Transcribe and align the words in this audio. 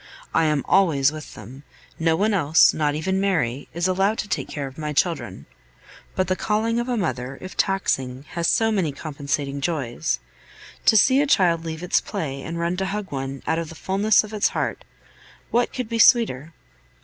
I 0.33 0.45
am 0.45 0.65
always 0.67 1.11
with 1.11 1.35
them; 1.35 1.61
no 1.99 2.15
one 2.15 2.33
else, 2.33 2.73
not 2.73 2.95
even 2.95 3.21
Mary, 3.21 3.67
is 3.71 3.87
allowed 3.87 4.17
to 4.17 4.27
take 4.27 4.47
care 4.49 4.65
of 4.65 4.79
my 4.79 4.93
children. 4.93 5.45
But 6.15 6.27
the 6.27 6.35
calling 6.35 6.79
of 6.79 6.89
a 6.89 6.97
mother, 6.97 7.37
if 7.39 7.55
taxing, 7.55 8.25
has 8.31 8.47
so 8.47 8.71
many 8.71 8.93
compensating 8.93 9.61
joys! 9.61 10.19
To 10.87 10.97
see 10.97 11.21
a 11.21 11.27
child 11.27 11.65
leave 11.65 11.83
its 11.83 12.01
play 12.01 12.41
and 12.41 12.57
run 12.57 12.77
to 12.77 12.87
hug 12.87 13.11
one, 13.11 13.43
out 13.45 13.59
of 13.59 13.69
the 13.69 13.75
fulness 13.75 14.23
of 14.23 14.33
its 14.33 14.47
heart, 14.47 14.83
what 15.51 15.71
could 15.71 15.87
be 15.87 15.99
sweeter? 15.99 16.51